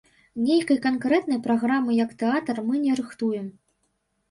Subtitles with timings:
[0.45, 3.47] Нейкай канкрэтнай праграмы, як тэатр, мы не рыхтуем.